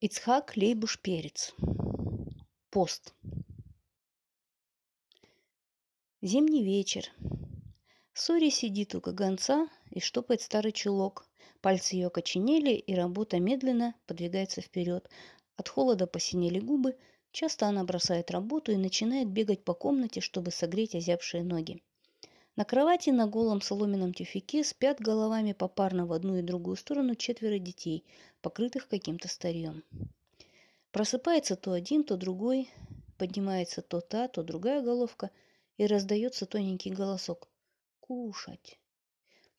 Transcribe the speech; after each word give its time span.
Ицхак 0.00 0.56
Лейбуш 0.56 0.98
Перец. 1.00 1.54
Пост. 2.70 3.14
Зимний 6.20 6.64
вечер. 6.64 7.10
Сори 8.12 8.50
сидит 8.50 8.94
у 8.96 9.00
каганца 9.00 9.68
и 9.90 10.00
штопает 10.00 10.42
старый 10.42 10.72
чулок. 10.72 11.26
Пальцы 11.62 11.94
ее 11.94 12.08
окоченели, 12.08 12.72
и 12.74 12.94
работа 12.94 13.38
медленно 13.38 13.94
подвигается 14.06 14.60
вперед. 14.60 15.08
От 15.56 15.68
холода 15.68 16.06
посинели 16.06 16.58
губы. 16.58 16.98
Часто 17.30 17.66
она 17.66 17.84
бросает 17.84 18.30
работу 18.30 18.72
и 18.72 18.76
начинает 18.76 19.28
бегать 19.30 19.64
по 19.64 19.74
комнате, 19.74 20.20
чтобы 20.20 20.50
согреть 20.50 20.96
озябшие 20.96 21.44
ноги. 21.44 21.82
На 22.56 22.64
кровати 22.64 23.10
на 23.10 23.26
голом 23.26 23.60
соломенном 23.60 24.14
тюфяке 24.14 24.62
спят 24.62 25.00
головами 25.00 25.52
попарно 25.52 26.06
в 26.06 26.12
одну 26.12 26.36
и 26.36 26.42
другую 26.42 26.76
сторону 26.76 27.16
четверо 27.16 27.58
детей, 27.58 28.04
покрытых 28.42 28.86
каким-то 28.86 29.26
старьем. 29.26 29.82
Просыпается 30.92 31.56
то 31.56 31.72
один, 31.72 32.04
то 32.04 32.16
другой, 32.16 32.70
поднимается 33.18 33.82
то 33.82 34.00
та, 34.00 34.28
то 34.28 34.44
другая 34.44 34.82
головка, 34.82 35.30
и 35.78 35.86
раздается 35.86 36.46
тоненький 36.46 36.90
голосок. 36.90 37.48
«Кушать!» 37.98 38.78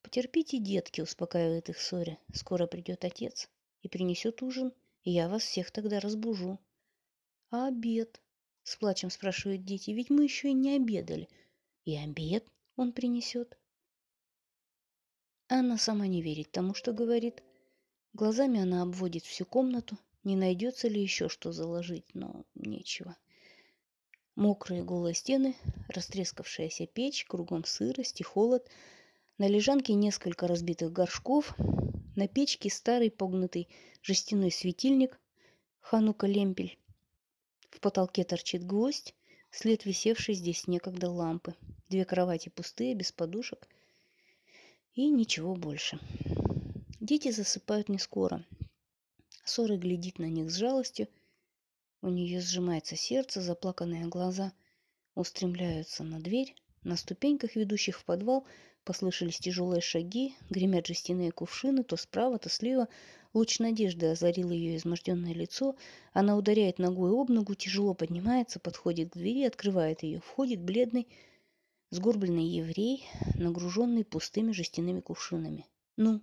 «Потерпите, 0.01 0.59
детки»,— 0.59 1.01
успокаивает 1.01 1.67
их 1.67 1.81
Соря. 1.81 2.17
«Скоро 2.33 2.65
придет 2.65 3.03
отец 3.03 3.49
и 3.81 3.89
принесет 3.89 4.41
ужин, 4.41 4.71
и 5.03 5.11
я 5.11 5.27
вас 5.27 5.43
всех 5.43 5.71
тогда 5.71 5.99
разбужу». 5.99 6.59
«А 7.49 7.67
обед?»— 7.67 8.21
с 8.63 8.77
плачем 8.77 9.09
спрашивают 9.09 9.65
дети. 9.65 9.91
«Ведь 9.91 10.09
мы 10.09 10.23
еще 10.23 10.49
и 10.49 10.53
не 10.53 10.77
обедали». 10.77 11.27
«И 11.83 11.97
обед?» 11.97 12.45
Он 12.75 12.91
принесет. 12.91 13.57
Анна 15.47 15.77
сама 15.77 16.07
не 16.07 16.21
верит 16.21 16.51
тому, 16.51 16.73
что 16.73 16.91
говорит. 16.91 17.43
Глазами 18.13 18.59
она 18.59 18.81
обводит 18.81 19.23
всю 19.23 19.45
комнату, 19.45 19.97
не 20.23 20.35
найдется 20.35 20.87
ли 20.87 21.01
еще 21.01 21.29
что 21.29 21.51
заложить, 21.51 22.15
но 22.15 22.45
нечего. 22.55 23.17
Мокрые 24.35 24.83
голые 24.83 25.13
стены, 25.13 25.55
растрескавшаяся 25.87 26.87
печь, 26.87 27.25
кругом 27.25 27.63
сырость 27.63 28.19
и 28.21 28.23
холод. 28.23 28.67
На 29.37 29.47
лежанке 29.47 29.93
несколько 29.93 30.47
разбитых 30.47 30.91
горшков, 30.91 31.55
на 32.15 32.27
печке 32.27 32.69
старый 32.69 33.11
погнутый 33.11 33.69
жестяной 34.01 34.51
светильник, 34.51 35.19
ханука 35.79 36.27
лемпель. 36.27 36.77
В 37.69 37.79
потолке 37.79 38.23
торчит 38.23 38.65
гвоздь, 38.65 39.13
след 39.51 39.85
висевшей 39.85 40.35
здесь 40.35 40.67
некогда 40.67 41.09
лампы. 41.09 41.55
Две 41.95 42.03
кровати 42.03 42.49
пустые, 42.49 42.93
без 42.93 43.13
подушек. 43.13 43.69
И 44.95 45.07
ничего 45.07 45.55
больше. 45.55 45.97
Дети 46.99 47.31
засыпают 47.31 47.87
не 47.87 47.99
скоро. 47.99 48.43
Сора 49.45 49.77
глядит 49.77 50.19
на 50.19 50.25
них 50.25 50.51
с 50.51 50.55
жалостью. 50.55 51.07
У 52.01 52.09
нее 52.09 52.41
сжимается 52.41 52.97
сердце, 52.97 53.39
заплаканные 53.39 54.07
глаза 54.07 54.51
устремляются 55.15 56.03
на 56.03 56.19
дверь. 56.19 56.53
На 56.83 56.97
ступеньках, 56.97 57.55
ведущих 57.55 57.97
в 57.97 58.03
подвал, 58.03 58.45
послышались 58.83 59.39
тяжелые 59.39 59.79
шаги, 59.79 60.35
гремят 60.49 60.87
жестяные 60.87 61.31
кувшины 61.31 61.85
то 61.85 61.95
справа, 61.95 62.39
то 62.39 62.49
слева. 62.49 62.89
Луч 63.33 63.59
надежды 63.59 64.07
озарил 64.07 64.49
ее 64.49 64.75
изможденное 64.75 65.33
лицо. 65.33 65.77
Она 66.11 66.35
ударяет 66.35 66.77
ногой 66.77 67.11
об 67.11 67.29
ногу, 67.29 67.55
тяжело 67.55 67.93
поднимается, 67.93 68.59
подходит 68.59 69.11
к 69.11 69.13
двери, 69.13 69.43
открывает 69.43 70.03
ее. 70.03 70.19
Входит 70.19 70.59
бледный, 70.59 71.07
сгорбленный 71.89 72.45
еврей, 72.45 73.07
нагруженный 73.35 74.03
пустыми 74.03 74.51
жестяными 74.51 75.01
кувшинами. 75.01 75.67
«Ну?» 75.97 76.21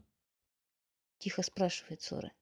–тихо 1.19 1.43
спрашивает 1.43 2.03
Сора. 2.03 2.33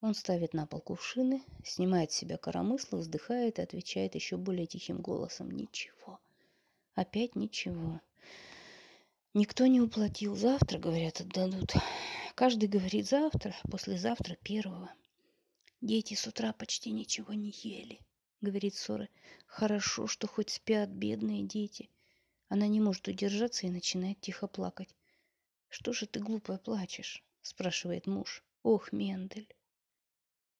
Он 0.00 0.14
ставит 0.14 0.52
на 0.52 0.66
пол 0.66 0.80
кувшины, 0.80 1.42
снимает 1.64 2.12
с 2.12 2.16
себя 2.16 2.36
коромысло, 2.36 2.98
вздыхает 2.98 3.58
и 3.58 3.62
отвечает 3.62 4.14
еще 4.14 4.36
более 4.36 4.66
тихим 4.66 5.00
голосом. 5.00 5.50
«Ничего. 5.50 6.20
Опять 6.94 7.34
ничего. 7.34 8.00
Никто 9.32 9.66
не 9.66 9.80
уплатил. 9.80 10.36
Завтра, 10.36 10.78
говорят, 10.78 11.20
отдадут. 11.20 11.72
Каждый 12.36 12.68
говорит 12.68 13.08
завтра, 13.08 13.54
послезавтра 13.70 14.36
первого. 14.36 14.92
Дети 15.80 16.14
с 16.14 16.26
утра 16.26 16.52
почти 16.52 16.92
ничего 16.92 17.34
не 17.34 17.50
ели, 17.50 18.00
говорит 18.44 18.74
Сора. 18.74 19.08
Хорошо, 19.46 20.06
что 20.06 20.28
хоть 20.28 20.50
спят 20.50 20.90
бедные 20.90 21.42
дети. 21.42 21.90
Она 22.48 22.68
не 22.68 22.80
может 22.80 23.08
удержаться 23.08 23.66
и 23.66 23.70
начинает 23.70 24.20
тихо 24.20 24.46
плакать. 24.46 24.94
Что 25.68 25.92
же 25.92 26.06
ты 26.06 26.20
глупая 26.20 26.58
плачешь? 26.58 27.24
спрашивает 27.42 28.06
муж. 28.06 28.44
Ох, 28.62 28.92
Мендель. 28.92 29.48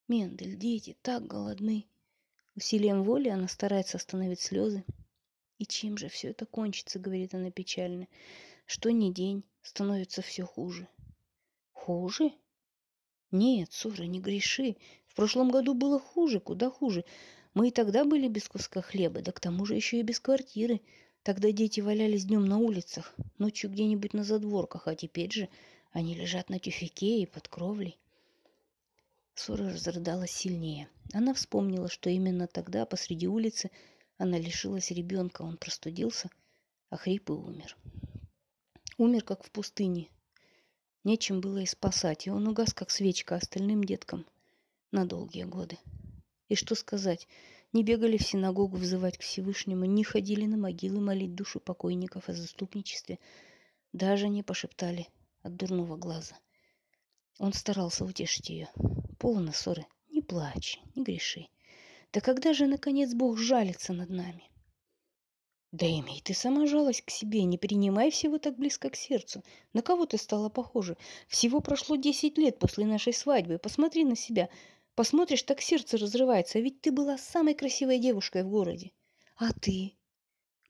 Мендель, 0.09 0.57
дети 0.57 0.97
так 1.03 1.27
голодны. 1.27 1.87
Усилием 2.57 3.05
воли 3.05 3.29
она 3.29 3.49
старается 3.49 3.97
остановить 3.99 4.41
слезы. 4.41 4.85
И 5.59 5.67
чем 5.67 5.97
же 5.97 6.09
все 6.09 6.31
это 6.31 6.47
кончится, 6.47 6.99
говорит 6.99 7.35
она 7.35 7.51
печально. 7.51 8.09
Что 8.67 8.91
ни 8.91 9.13
день, 9.13 9.45
становится 9.63 10.23
все 10.23 10.45
хуже. 10.45 10.89
Хуже? 11.73 12.33
Нет, 13.31 13.73
Сура, 13.73 14.05
не 14.05 14.21
греши. 14.21 14.77
В 15.07 15.15
прошлом 15.15 15.51
году 15.51 15.75
было 15.75 15.99
хуже, 15.99 16.41
куда 16.41 16.71
хуже. 16.71 17.05
Мы 17.55 17.69
и 17.69 17.71
тогда 17.71 18.05
были 18.05 18.29
без 18.29 18.49
куска 18.49 18.83
хлеба, 18.83 19.23
да 19.23 19.33
к 19.33 19.41
тому 19.41 19.65
же 19.65 19.75
еще 19.75 20.01
и 20.01 20.03
без 20.03 20.21
квартиры. 20.21 20.81
Тогда 21.23 21.53
дети 21.53 21.81
валялись 21.81 22.27
днем 22.27 22.45
на 22.45 22.59
улицах, 22.59 23.15
ночью 23.39 23.71
где-нибудь 23.71 24.13
на 24.13 24.25
задворках, 24.25 24.89
а 24.89 24.95
теперь 24.95 25.33
же 25.33 25.49
они 25.93 26.15
лежат 26.15 26.51
на 26.51 26.59
тюфяке 26.59 27.23
и 27.23 27.27
под 27.27 27.49
кровлей. 27.49 27.99
Сура 29.35 29.71
разрыдалась 29.71 30.33
сильнее. 30.33 30.89
Она 31.13 31.33
вспомнила, 31.33 31.89
что 31.89 32.11
именно 32.11 32.47
тогда 32.47 32.85
посреди 32.85 33.27
улицы 33.27 33.71
она 34.19 34.39
лишилась 34.39 34.91
ребенка. 34.91 35.43
Он 35.43 35.57
простудился, 35.57 36.29
а 36.91 36.97
хрип 36.97 37.31
и 37.31 37.33
умер. 37.33 37.77
Умер, 38.99 39.23
как 39.23 39.43
в 39.43 39.51
пустыне, 39.51 40.09
Нечем 41.05 41.43
было 41.43 41.59
и 41.59 41.67
спасать, 41.67 42.27
и 42.27 42.31
он 42.31 42.49
угас, 42.49 42.73
как 42.73 42.91
свечка, 42.91 43.37
остальным 43.37 43.85
деткам 43.85 44.25
на 44.91 45.05
долгие 45.05 45.45
годы. 45.45 45.77
И 46.49 46.55
что 46.55 46.75
сказать, 46.75 47.27
не 47.73 47.83
бегали 47.83 48.17
в 48.17 48.23
синагогу 48.23 48.77
взывать 48.77 49.19
к 49.19 49.23
Всевышнему, 49.23 49.85
не 49.85 50.05
ходили 50.05 50.47
на 50.47 50.57
могилы 50.57 51.01
молить 51.01 51.35
душу 51.35 51.61
покойников 51.61 52.29
о 52.29 52.35
заступничестве, 52.35 53.19
даже 53.93 54.29
не 54.29 54.43
пошептали 54.43 55.09
от 55.43 55.57
дурного 55.57 55.97
глаза. 55.97 56.39
Он 57.39 57.53
старался 57.53 58.05
утешить 58.05 58.49
ее. 58.49 58.69
Полно 59.19 59.53
ссоры, 59.53 59.87
не 60.11 60.23
плачь, 60.23 60.81
не 60.95 61.03
греши. 61.03 61.49
Да 62.13 62.21
когда 62.21 62.53
же, 62.53 62.67
наконец, 62.67 63.13
Бог 63.13 63.39
жалится 63.39 63.93
над 63.93 64.11
нами? 64.11 64.49
Да 65.73 65.87
имей 65.87 66.21
ты 66.21 66.35
сама 66.35 66.69
жалость 66.69 67.03
к 67.03 67.11
себе, 67.11 67.43
не 67.43 67.59
принимай 67.59 68.13
всего 68.13 68.39
так 68.39 68.57
близко 68.57 68.91
к 68.91 68.95
сердцу. 68.95 69.43
На 69.73 69.83
кого 69.83 70.07
ты 70.07 70.19
стала 70.19 70.49
похожа? 70.49 70.97
Всего 71.27 71.61
прошло 71.61 71.97
десять 71.97 72.39
лет 72.39 72.61
после 72.61 72.87
нашей 72.87 73.13
свадьбы. 73.13 73.59
Посмотри 73.59 74.05
на 74.05 74.15
себя. 74.15 74.49
Посмотришь, 74.95 75.43
так 75.43 75.61
сердце 75.61 75.99
разрывается, 75.99 76.59
а 76.59 76.61
ведь 76.61 76.81
ты 76.81 76.93
была 76.93 77.19
самой 77.19 77.55
красивой 77.55 77.99
девушкой 77.99 78.45
в 78.45 78.49
городе. 78.49 78.93
А 79.37 79.53
ты? 79.53 79.97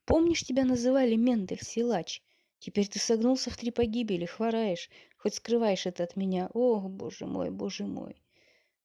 Помнишь, 0.04 0.44
тебя 0.44 0.64
называли 0.64 1.14
Мендель, 1.14 1.62
силач? 1.62 2.22
Теперь 2.58 2.88
ты 2.88 2.98
согнулся 2.98 3.50
в 3.50 3.56
три 3.56 3.70
погибели, 3.70 4.24
хвораешь, 4.24 4.88
хоть 5.18 5.34
скрываешь 5.34 5.86
это 5.86 6.04
от 6.04 6.16
меня. 6.16 6.48
Ох, 6.54 6.84
боже 6.84 7.26
мой, 7.26 7.50
боже 7.50 7.86
мой. 7.86 8.22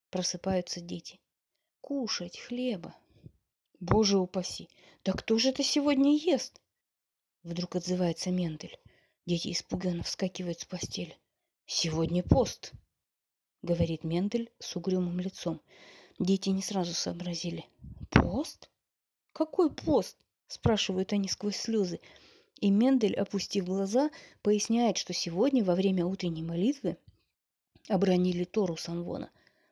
Просыпаются 0.09 0.81
дети. 0.81 1.19
Кушать 1.79 2.37
хлеба, 2.39 2.95
Боже 3.79 4.17
упаси! 4.17 4.67
Да 5.05 5.13
кто 5.13 5.37
же 5.37 5.49
это 5.49 5.63
сегодня 5.63 6.13
ест? 6.13 6.61
Вдруг 7.43 7.77
отзывается 7.77 8.29
Мендель. 8.29 8.77
Дети 9.25 9.53
испуганно 9.53 10.03
вскакивают 10.03 10.59
с 10.59 10.65
постели. 10.65 11.17
Сегодня 11.65 12.21
пост, 12.21 12.73
говорит 13.61 14.03
Мендель 14.03 14.51
с 14.59 14.75
угрюмым 14.75 15.19
лицом. 15.19 15.61
Дети 16.17 16.49
не 16.49 16.61
сразу 16.61 16.93
сообразили. 16.93 17.65
Пост? 18.09 18.69
Какой 19.33 19.69
пост? 19.69 20.17
Спрашивают 20.47 21.13
они 21.13 21.27
сквозь 21.27 21.55
слезы. 21.55 21.99
И 22.59 22.71
Мендель, 22.71 23.15
опустив 23.15 23.65
глаза, 23.65 24.09
поясняет, 24.41 24.97
что 24.97 25.13
сегодня 25.13 25.63
во 25.63 25.75
время 25.75 26.05
утренней 26.05 26.43
молитвы 26.43 26.97
обронили 27.87 28.43
Тору 28.43 28.75
Самвона. 28.75 29.29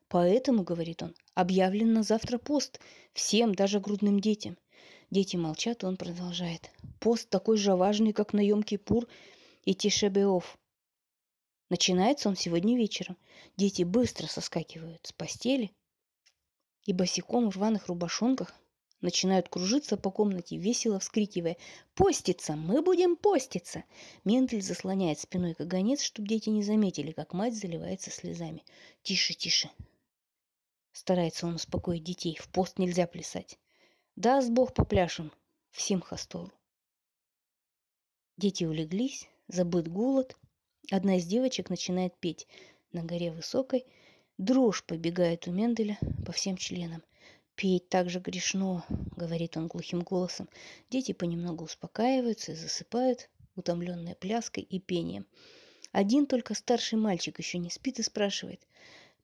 Поэтому, 0.08 0.64
говорит 0.64 1.04
он, 1.04 1.14
объявлен 1.34 1.94
на 1.94 2.04
завтра 2.04 2.38
пост 2.38 2.80
всем, 3.14 3.54
даже 3.54 3.80
грудным 3.80 4.22
детям. 4.22 4.58
Дети 5.12 5.36
молчат, 5.36 5.84
и 5.84 5.86
он 5.86 5.98
продолжает. 5.98 6.72
Пост 7.00 7.30
такой 7.30 7.58
же 7.58 7.76
важный, 7.76 8.14
как 8.14 8.34
на 8.34 8.40
Йом-Кипур 8.40 9.08
и 9.66 9.76
Тишебеов. 9.76 10.58
Начинается 11.70 12.30
он 12.30 12.36
сегодня 12.36 12.78
вечером. 12.78 13.18
Дети 13.58 13.84
быстро 13.84 14.28
соскакивают 14.28 15.06
с 15.06 15.12
постели 15.12 15.72
и 16.86 16.94
босиком 16.94 17.50
в 17.50 17.56
рваных 17.56 17.88
рубашонках 17.88 18.54
начинают 19.02 19.50
кружиться 19.50 19.98
по 19.98 20.10
комнате, 20.10 20.58
весело 20.58 21.00
вскрикивая 21.00 21.58
«Поститься! 21.94 22.56
Мы 22.56 22.82
будем 22.82 23.16
поститься!» 23.16 23.84
Мендель 24.24 24.62
заслоняет 24.62 25.20
спиной 25.20 25.54
каганец, 25.54 26.02
чтобы 26.02 26.28
дети 26.28 26.50
не 26.50 26.64
заметили, 26.64 27.12
как 27.12 27.34
мать 27.34 27.56
заливается 27.56 28.10
слезами. 28.10 28.64
«Тише, 29.04 29.34
тише! 29.34 29.70
Старается 30.94 31.46
он 31.46 31.56
успокоить 31.56 32.04
детей. 32.04 32.38
В 32.42 32.50
пост 32.50 32.80
нельзя 32.80 33.06
плясать. 33.06 33.60
Даст 34.16 34.50
Бог 34.50 34.74
попляшем 34.74 35.32
в 35.70 36.02
Симхас-Тору. 36.02 36.52
Дети 38.38 38.64
улеглись, 38.64 39.30
забыт 39.48 39.88
голод. 39.88 40.36
Одна 40.92 41.18
из 41.18 41.26
девочек 41.26 41.70
начинает 41.70 42.18
петь. 42.18 42.48
На 42.94 43.04
горе 43.04 43.32
высокой 43.32 43.86
дрожь 44.38 44.84
пробегает 44.84 45.48
у 45.48 45.52
Менделя 45.52 45.98
по 46.26 46.32
всем 46.32 46.58
членам. 46.58 47.04
«Петь 47.56 47.90
так 47.90 48.10
же 48.10 48.20
грешно»,— 48.20 48.86
говорит 49.16 49.58
он 49.58 49.68
глухим 49.68 50.02
голосом. 50.02 50.48
Дети 50.92 51.12
понемногу 51.12 51.66
успокаиваются 51.66 52.52
и 52.52 52.56
засыпают, 52.56 53.30
утомленные 53.56 54.16
пляской 54.16 54.62
и 54.62 54.80
пением. 54.80 55.26
Один 55.92 56.28
только 56.28 56.54
старший 56.54 57.00
мальчик 57.00 57.40
еще 57.40 57.58
не 57.58 57.72
спит 57.72 57.98
и 57.98 58.04
спрашивает. 58.04 58.62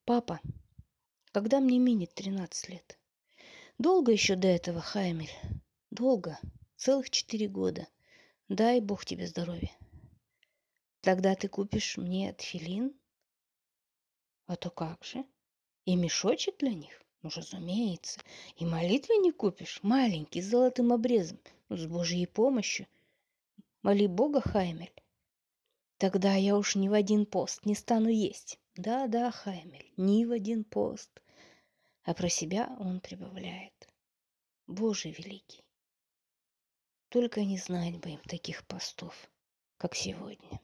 «Папа, 0.03 0.41
когда 1.31 1.59
мне 1.59 1.77
минет 1.77 2.15
тринадцать 2.15 2.69
лет?» 2.69 2.97
«Долго 3.77 4.11
еще 4.11 4.35
до 4.35 4.47
этого, 4.47 4.81
Хаймель?» 4.81 5.31
«Долго. 5.91 6.39
Целых 6.75 7.11
четыре 7.11 7.47
года. 7.47 7.87
Дай 8.49 8.81
Бог 8.81 9.05
тебе 9.05 9.27
здоровья». 9.27 9.71
«Тогда 11.03 11.35
ты 11.35 11.47
купишь 11.47 11.97
мне 11.97 12.33
тфилин?» 12.33 12.91
«А 14.47 14.55
то 14.55 14.71
как 14.71 15.03
же? 15.03 15.23
И 15.85 15.95
мешочек 15.95 16.57
для 16.57 16.73
них?» 16.73 17.03
Ну, 17.23 17.29
разумеется. 17.33 18.19
И 18.57 18.65
молитвы 18.65 19.15
не 19.15 19.31
купишь, 19.31 19.79
маленький, 19.81 20.41
с 20.41 20.45
золотым 20.45 20.91
обрезом, 20.91 21.39
ну, 21.69 21.77
с 21.77 21.85
Божьей 21.85 22.25
помощью. 22.25 22.85
Моли 23.81 24.07
Бога, 24.07 24.41
Хаймель. 24.41 24.93
Тогда 25.97 26.35
я 26.35 26.57
уж 26.57 26.75
ни 26.75 26.89
в 26.89 26.93
один 26.93 27.25
пост 27.25 27.65
не 27.65 27.75
стану 27.75 28.09
есть. 28.09 28.59
Да-да, 28.75 29.31
Хаймель, 29.31 29.93
ни 29.95 30.25
в 30.25 30.31
один 30.31 30.65
пост. 30.65 31.21
А 32.03 32.13
про 32.13 32.27
себя 32.27 32.75
он 32.77 32.99
прибавляет. 32.99 33.87
Боже 34.67 35.11
великий, 35.11 35.63
только 37.07 37.43
не 37.43 37.57
знать 37.57 37.97
бы 37.99 38.09
им 38.09 38.19
таких 38.19 38.65
постов, 38.65 39.29
как 39.77 39.95
сегодня. 39.95 40.59